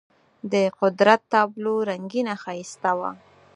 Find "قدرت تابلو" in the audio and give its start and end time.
0.79-1.73